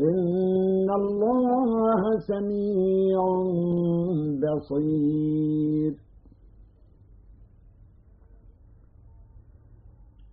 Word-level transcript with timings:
إن 0.00 0.90
الله 0.90 2.18
سميع 2.18 3.20
بصير 4.42 5.92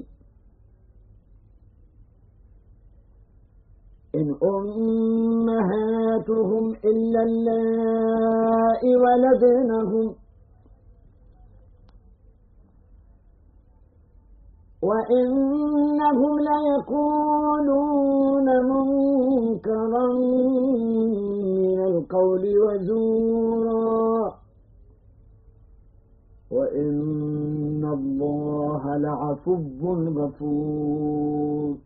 إن 4.17 4.27
أمهاتهم 4.55 6.65
إلا 6.85 7.21
اللائي 7.29 8.93
ولدنهم 9.05 10.15
وإنهم 14.83 16.33
ليقولون 16.49 18.47
منكرا 18.73 20.07
من 21.67 21.79
القول 21.87 22.45
وزورا 22.59 24.35
وإن 26.51 27.85
الله 27.85 28.97
لعفو 28.97 29.55
غفور 30.19 31.77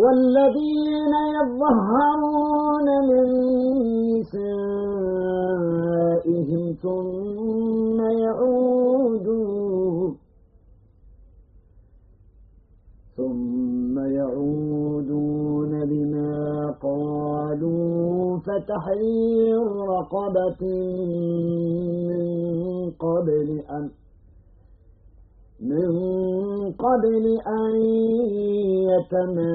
والذين 0.00 1.14
يظهرون 1.36 2.88
من 3.10 3.26
نسائهم 4.20 5.42
ثم 6.82 7.98
يعودون 8.24 10.10
ثم 13.16 13.94
يعودون 13.98 15.72
لما 15.82 16.74
قالوا 16.82 18.38
فتحرير 18.38 19.66
رقبة 19.96 20.62
من 22.08 22.24
قبل 22.90 23.48
أن 23.70 23.90
من 25.60 25.92
قبل 26.72 27.24
أن 27.46 27.74
يتماسا. 28.90 29.50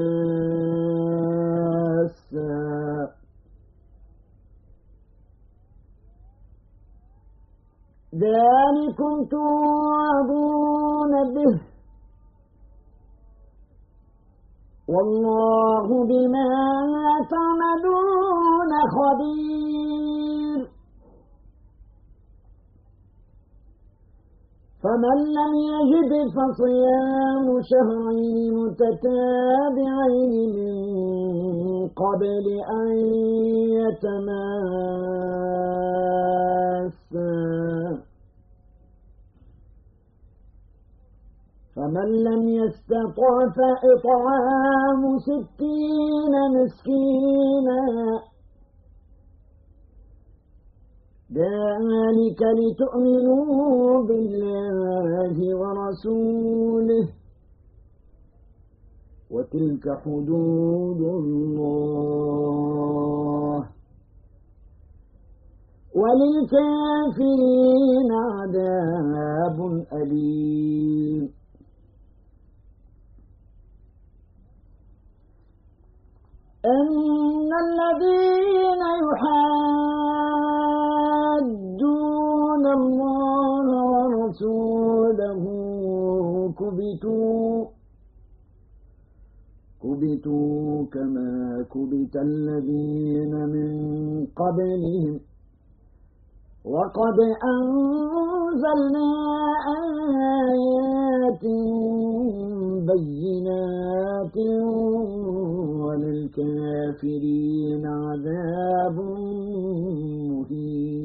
ذلكم 8.15 9.25
توعدون 9.25 11.13
به. 11.33 11.55
والله 14.87 15.87
بما 16.05 16.49
تعملون 17.29 18.71
خبير. 18.95 19.94
فمن 24.85 25.17
لم 25.37 25.53
يجد 25.73 26.11
فصيام 26.37 27.47
شهرين 27.69 28.53
متتابعين 28.53 30.33
من 30.55 30.75
قبل 32.01 32.45
أن 32.81 32.91
يتماسا. 33.77 34.45
فمن 41.75 42.09
لم 42.23 42.41
يستطع 42.49 43.33
فإطعام 43.57 45.01
ستين 45.17 46.33
مسكينا. 46.55 47.81
ذلك 51.33 52.41
لتؤمنوا 52.59 54.03
بالله 54.07 55.35
ورسوله. 55.61 57.05
وتلك 59.31 59.85
حدود 60.05 61.01
الله. 61.01 62.15
وللكافرين 65.95 67.29
عذاب 68.11 69.57
أليم. 69.93 71.23
إن 76.65 77.49
الذين 77.65 78.81
يحادون 79.05 80.54
كبتوا 86.75 87.65
كبتوا 89.81 90.85
كما 90.93 91.31
كبت 91.71 92.15
الذين 92.15 93.33
من 93.55 93.71
قبلهم 94.25 95.19
وقد 96.65 97.17
أنزلنا 97.53 99.09
آيات 100.51 101.43
بينات 102.91 104.37
وللكافرين 105.85 107.83
عذاب 107.85 108.97
مهين 110.29 111.04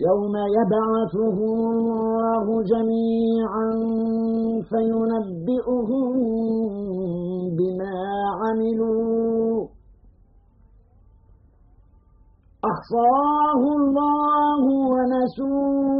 يوم 0.00 0.34
يبعثه 0.58 1.38
الله 1.72 2.46
جميعا 2.62 3.70
فينبئهم 4.70 6.12
بما 7.58 7.98
عملوا. 8.40 9.66
أحصاه 12.64 13.62
الله 13.78 14.64
ونسوه. 14.92 15.98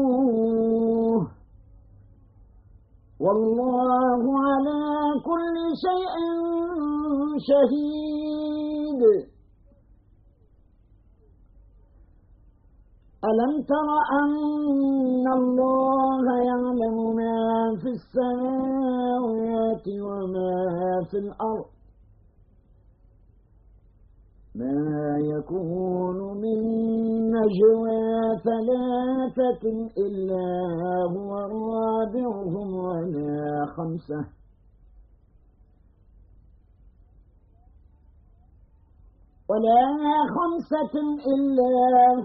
والله 3.21 4.23
على 4.49 4.83
كل 5.25 5.57
شيء 5.85 6.17
شهيد. 7.49 9.03
ألم 13.29 13.63
تر 13.63 13.89
أن 14.21 15.27
الله 15.39 16.25
يعلم 16.51 16.97
ما 17.21 17.37
في 17.83 17.89
السماوات 17.99 19.87
وما 20.07 20.55
في 21.11 21.17
الأرض؟ 21.19 21.69
ما 24.55 25.19
يكون 25.35 26.19
من 26.43 26.59
نجوى 27.37 28.03
ثلاثة 28.49 29.65
إلا 30.07 30.47
هو 31.17 31.31
رابعهم 31.39 32.69
ولا 32.75 33.67
خمسة. 33.77 34.21
ولا 39.49 39.83
خمسة 40.37 40.95
إلا 41.35 41.75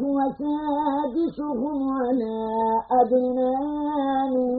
هو 0.02 0.18
سادسهم 0.40 1.78
ولا 1.98 2.40
أدنى 3.02 3.56
من 4.34 4.52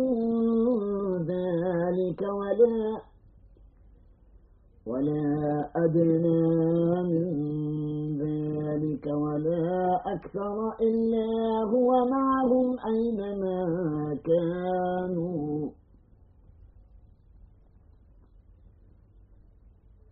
ذلك 1.29 2.21
ولا 2.23 3.01
ولا 4.87 5.71
أدنى 5.77 6.43
من 7.13 7.27
ذلك 8.25 9.07
ولا 9.07 10.01
أكثر 10.15 10.57
إلا 10.81 11.29
هو 11.73 11.91
معهم 12.11 12.77
أينما 12.87 13.59
كانوا 14.25 15.69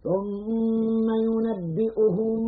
ثم 0.02 1.06
ينبئهم 1.28 2.40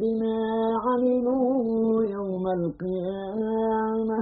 بما 0.00 0.40
عملوا 0.84 2.04
يوم 2.04 2.44
القيامة. 2.58 4.20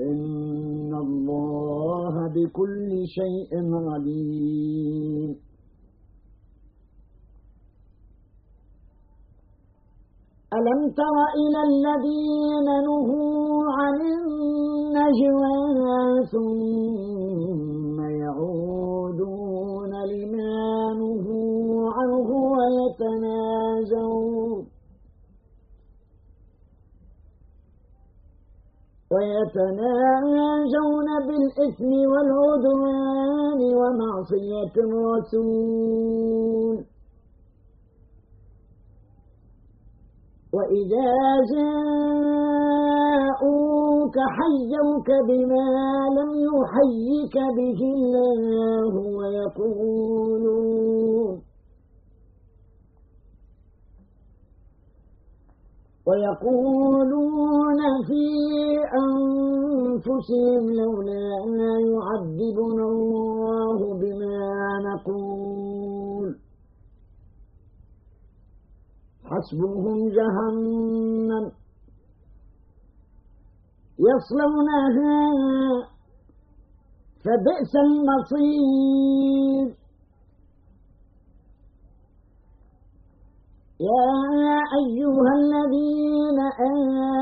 إن 0.00 0.92
الله 0.94 2.14
بكل 2.34 2.90
شيء 3.18 3.52
عليم. 3.90 5.30
ألم 10.56 10.80
تر 11.00 11.16
إلى 11.42 11.60
الذين 11.70 12.68
نهوا 12.88 13.72
عن 13.78 13.98
النجوى 14.16 15.58
ثم 16.32 17.85
ويتنازون 23.92 24.66
ويتناجون 29.12 31.08
بالإثم 31.26 31.90
والعدوان 32.12 33.60
ومعصية 33.80 34.74
الرسول. 34.86 36.16
وإذا 40.52 41.12
جاءوك 41.52 42.96
حيوك 44.36 45.08
بما 45.28 45.68
لم 46.18 46.30
يحيك 46.48 47.36
به 47.56 47.80
الله 47.96 48.92
ويقولون 49.18 50.36
ويقولون 56.06 57.80
في 58.06 58.24
أنفسهم 59.04 60.62
لولا 60.80 61.70
يعذبنا 61.92 62.84
الله 62.84 63.78
بما 63.94 64.48
نقول. 64.88 66.28
حسبهم 69.24 69.98
جهنم. 70.08 71.44
يصلونها 73.98 75.18
فبئس 77.24 77.72
المصير. 77.86 79.85
يا 83.80 84.60
أيها 84.80 85.32
الذين 85.40 86.38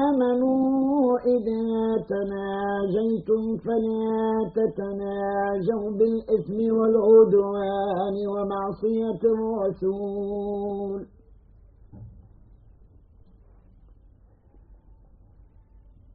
آمنوا 0.07 1.19
إذا 1.19 1.67
تناجيتم 2.13 3.43
فلا 3.57 4.51
تتناجوا 4.55 5.91
بالإثم 5.99 6.59
والعدوان 6.77 8.17
ومعصية 8.35 9.23
الرسول. 9.35 11.01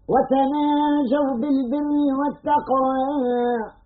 وتناجوا 0.09 1.31
بالبر 1.41 1.91
والتقوى. 2.19 3.78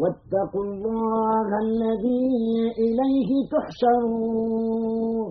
واتقوا 0.00 0.64
الله 0.64 1.48
الذي 1.66 2.28
إليه 2.84 3.30
تحشرون. 3.52 5.28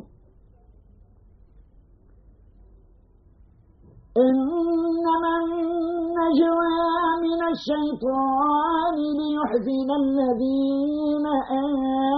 إنما 4.18 5.34
النجوى 5.44 6.80
من 7.26 7.40
الشيطان 7.54 8.98
ليحزن 9.20 9.90
الذين 10.04 11.26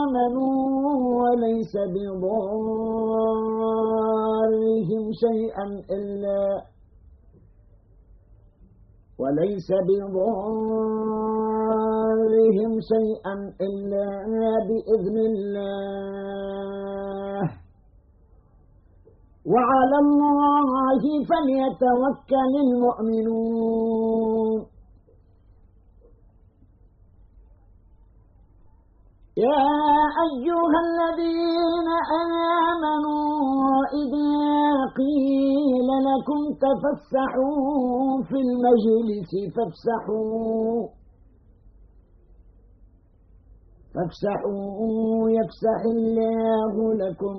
آمنوا 0.02 0.60
وليس 1.22 1.74
بضارهم 1.96 2.64
شيئا 5.26 5.66
إلا 5.98 6.44
وليس 9.22 9.70
بضارهم 9.88 11.61
شيئا 12.92 13.36
إلا 13.66 14.08
بإذن 14.68 15.18
الله. 15.32 15.82
وعلى 19.46 19.98
الله 20.06 21.02
فليتوكل 21.30 22.54
المؤمنون. 22.68 24.50
يا 29.38 29.74
أيها 30.28 30.78
الذين 30.88 31.90
آمنوا 32.62 33.72
إذا 34.02 34.34
قيل 35.00 35.90
لكم 36.10 36.42
تفسحوا 36.66 38.24
في 38.30 38.38
المجلس 38.48 39.32
فافسحوا. 39.56 41.01
فافسحوا 43.94 45.30
يفسح 45.30 45.82
الله 45.96 46.94
لكم. 46.94 47.36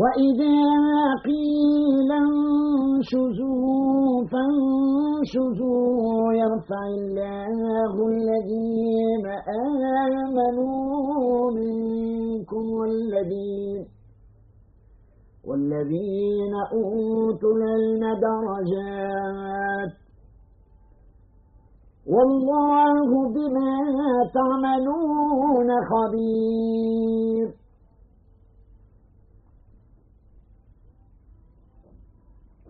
وإذا 0.00 0.58
قيل 1.24 2.10
انشزوا 2.26 4.10
فانشزوا 4.32 6.32
يرفع 6.42 6.82
الله 6.98 7.94
الذين 8.14 9.26
آمنوا 10.16 11.50
منكم 11.58 12.64
والذين 12.78 13.82
والذين 15.48 16.54
أوتوا 16.72 17.52
العلم 17.56 18.02
درجات. 18.26 20.05
والله 22.06 23.08
بما 23.34 23.72
تعملون 24.34 25.70
خبير. 25.90 27.48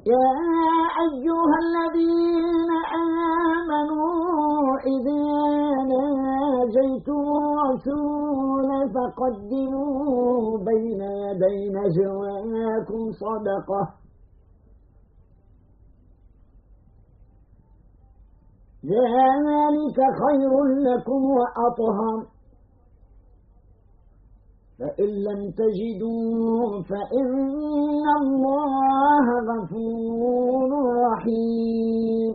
يا 0.07 0.33
أيها 1.07 1.57
الذين 1.65 2.71
آمنوا 3.57 4.77
إذا 4.95 5.25
ناجيتم 5.93 7.25
الرسول 7.43 8.71
فقدموا 8.95 10.59
بين 10.69 11.03
يدي 11.25 11.59
نجواكم 11.77 13.03
صدقة. 13.23 14.06
ذلك 18.87 19.99
خير 20.23 20.53
لكم 20.87 21.21
وأطهر. 21.39 22.19
فإن 24.79 25.09
لم 25.09 25.41
تجدوا 25.51 26.83
فإن 26.83 28.05
الله 28.21 29.27
غفور 29.51 30.71
رحيم. 31.07 32.33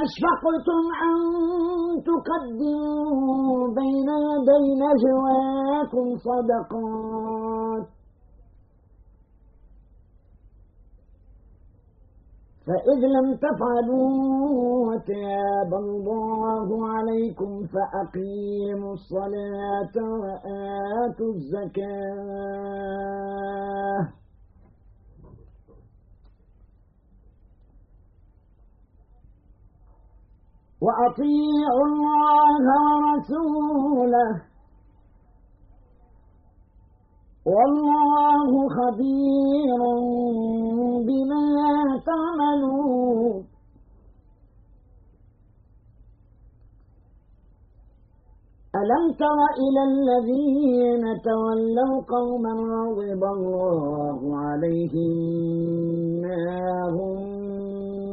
أشفقتم 0.00 0.82
أن 1.08 1.16
تقدموا 2.08 3.68
بين 3.78 4.08
يدي 4.30 4.64
نجواكم 4.84 6.06
صدقات. 6.26 7.99
فإذ 12.70 13.00
لم 13.16 13.28
تفعلوا 13.34 14.10
وتاب 14.88 15.70
الله 15.74 16.68
عليكم 16.88 17.66
فأقيموا 17.66 18.92
الصلاة 18.92 19.94
وآتوا 20.22 21.32
الزكاة. 21.34 22.60
وأطيعوا 30.80 31.86
الله 31.86 32.62
ورسوله. 32.86 34.49
والله 37.46 38.50
خبير 38.68 39.80
بما 41.06 41.44
تعملون. 42.06 43.44
ألم 48.80 49.04
تر 49.18 49.38
إلى 49.64 49.82
الذين 49.90 51.04
تولوا 51.22 51.94
قوما 52.08 52.52
غضب 52.96 53.22
الله 53.24 54.36
عليهم 54.36 55.16
ما 56.22 56.88
هم 56.96 57.18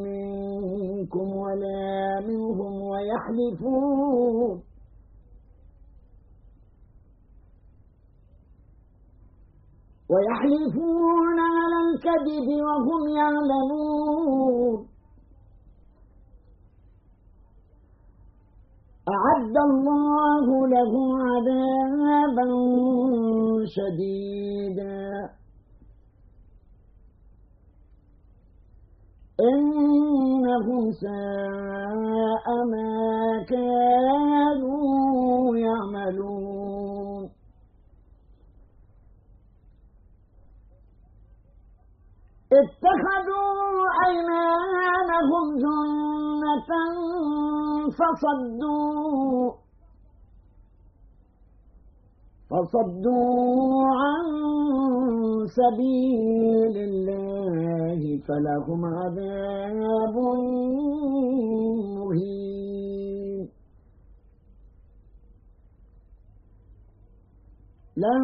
منكم 0.04 1.28
ولا 1.38 2.20
منهم 2.28 2.74
ويحلفون. 2.82 4.67
ويحلفون 10.12 11.38
على 11.40 11.78
الكذب 11.86 12.48
وهم 12.68 13.02
يعلمون. 13.20 14.80
أعد 19.10 19.56
الله 19.72 20.46
له 20.68 20.94
عذابا 21.30 22.46
شديدا. 23.76 25.08
إنهم 29.40 30.92
ساء 30.92 32.48
ما 32.72 32.96
كانوا 33.50 34.88
يعملون. 35.58 36.67
اتخذوا 42.52 43.58
أيمانهم 44.08 45.46
جنة 45.64 46.72
فصدوا 48.00 49.52
فصدوا 52.50 53.86
عن 54.02 54.26
سبيل 55.60 56.76
الله 56.90 58.02
فلهم 58.28 58.86
عذاب 58.86 60.16
مهين. 61.98 63.50
لن 67.98 68.24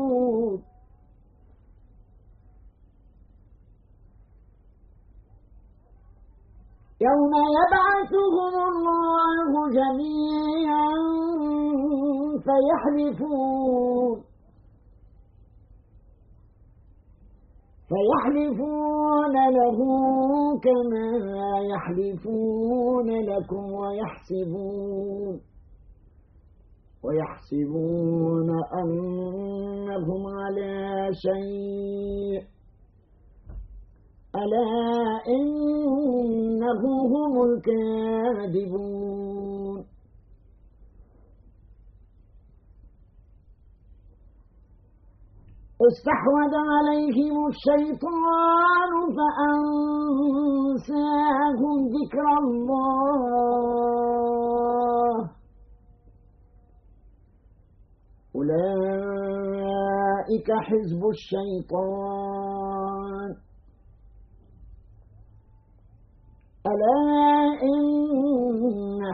يوم 7.07 7.33
يبعثهم 7.57 8.53
الله 8.71 9.51
جميعا 9.79 10.95
فيحلفون. 12.45 14.17
فيحلفون 17.89 19.35
له 19.57 19.77
كما 20.65 21.07
يحلفون 21.73 23.09
لكم 23.09 23.63
ويحسبون. 23.81 25.35
ويحسبون 27.03 28.49
أنهم 28.81 30.23
على 30.39 31.09
شيء. 31.13 32.60
ألا 34.35 35.21
إنه 35.27 36.81
هم 37.13 37.33
الكاذبون؟ 37.43 39.11
استحوذ 45.89 46.53
عليهم 46.73 47.35
الشيطان 47.47 48.91
فأنساهم 49.17 50.57
ذكر 51.97 52.25
الله. 52.43 52.81
أولئك 58.35 59.19
حزب 60.67 61.01
الشيطان. 61.15 62.40
ألا 66.71 67.03
إن 67.71 67.83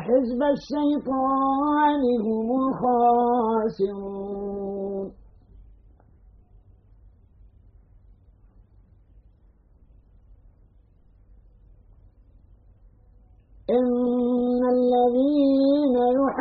حزب 0.06 0.42
الشيطان 0.56 2.02
هم 2.26 2.48
الخاسرون. 2.64 4.28
إن 13.70 14.62
الذين 14.78 15.96
يحادون 16.20 16.40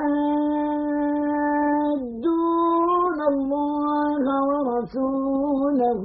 الله 3.33 4.25
ورسوله 4.51 6.05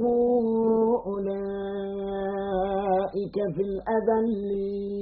أولئك 1.06 2.56
في 3.54 3.62
الأذلين. 3.70 5.01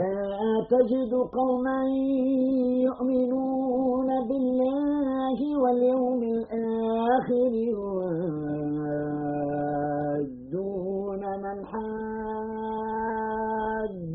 لا 0.00 0.66
تجد 0.70 1.12
قوما 1.36 1.80
يؤمنون 2.88 4.08
بالله 4.28 5.38
واليوم 5.62 6.22
الآخر 6.22 7.52
يوادون 7.70 8.02
من 11.44 11.56
حاد 11.66 12.90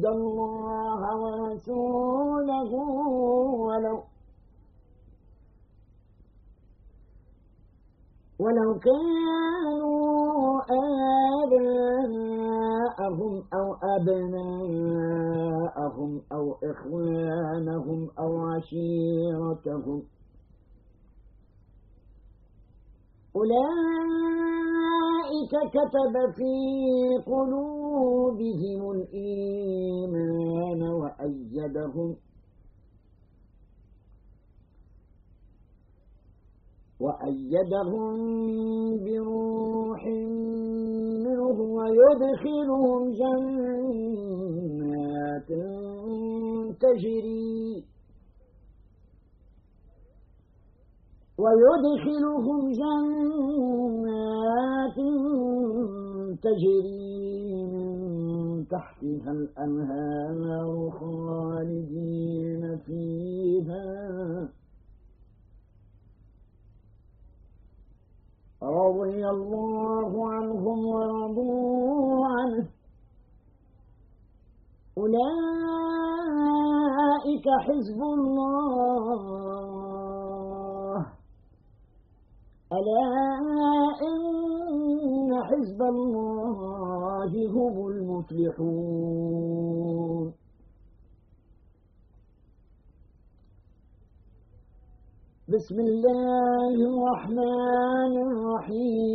الله 0.06 1.01
ورسوله 1.24 2.72
ولو 3.68 3.98
ولو 8.39 8.70
كانوا 8.80 10.62
آباءهم 11.56 13.34
أو 13.54 13.68
أبناءهم 13.96 15.35
أو 16.32 16.58
إخوانهم 16.63 18.10
أو 18.20 18.32
عشيرتهم. 18.48 20.03
أولئك 23.36 24.74
كتب 25.70 26.15
في 26.36 26.53
قلوبهم 27.25 28.82
الإيمان 28.91 30.82
وأيدهم 30.82 32.10
وأيدهم 37.00 38.15
بروح 39.05 40.01
منه 41.25 41.58
ويدخلهم 41.77 43.01
جنات 43.20 44.95
تجري 46.80 47.84
ويدخلهم 51.38 52.72
جنات 52.82 54.15
تجري 56.44 57.65
من 57.65 58.65
تحتها 58.68 59.32
الأنهار 59.32 60.89
خالدين 61.00 62.77
فيها. 62.77 63.86
رضي 68.63 69.30
الله 69.30 70.35
أولئك 76.16 77.48
حزب 77.66 78.02
الله. 78.18 79.22
ألا 82.78 83.08
إن 84.10 85.30
حزب 85.50 85.82
الله 85.82 87.32
هم 87.56 87.76
المفلحون. 87.88 89.06
بسم 95.54 95.78
الله 95.80 96.74
الرحمن 96.90 98.14
الرحيم. 98.28 99.15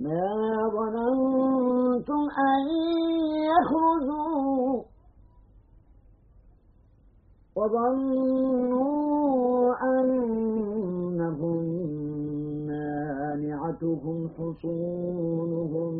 ما 0.00 0.24
ظننتم 0.74 2.22
أن 2.48 2.62
يخرجوا 3.50 4.82
وظنوا 7.56 8.88
أنهم 9.82 11.58
مانعتهم 12.66 14.18
حصونهم 14.28 15.92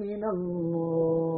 من 0.00 0.22
الله. 0.24 1.36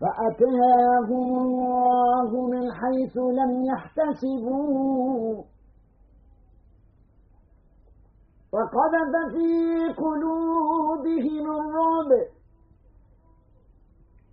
فأتاهم 0.00 1.28
الله 1.38 2.30
من 2.46 2.64
حيث 2.72 3.16
لم 3.16 3.52
يحتسبوا. 3.64 5.49
وقذف 8.52 9.12
في 9.32 9.52
قلوبهم 10.02 11.44
الرعب. 11.50 12.10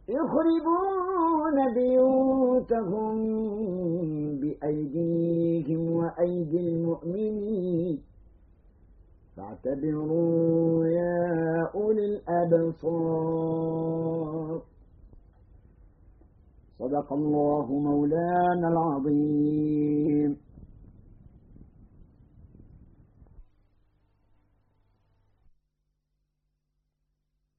يخربون 0.10 1.58
بيوتهم 1.74 3.16
بأيديهم 4.40 5.92
وأيدي 5.92 6.60
المؤمنين. 6.60 7.96
فاعتبروا 9.38 10.86
يا 10.86 11.70
أولي 11.76 12.06
الأبصار. 12.06 13.38
صدق 16.80 17.14
الله 17.14 17.66
مولانا 17.72 18.68
العظيم. 18.68 20.47